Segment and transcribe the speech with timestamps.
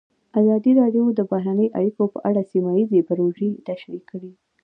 [0.39, 4.31] ازادي راډیو د بهرنۍ اړیکې په اړه سیمه ییزې پروژې تشریح کړې.